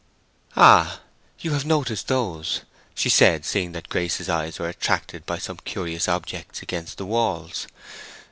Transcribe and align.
"Ah! 0.55 1.01
you 1.41 1.51
have 1.51 1.63
noticed 1.63 2.07
those," 2.07 2.61
she 2.95 3.07
said, 3.07 3.45
seeing 3.45 3.71
that 3.73 3.87
Grace's 3.87 4.29
eyes 4.29 4.57
were 4.57 4.67
attracted 4.67 5.27
by 5.27 5.37
some 5.37 5.57
curious 5.57 6.07
objects 6.07 6.63
against 6.63 6.97
the 6.97 7.05
walls. 7.05 7.67